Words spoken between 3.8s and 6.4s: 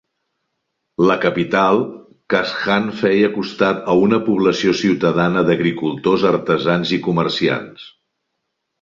a una població ciutadana d'agricultors,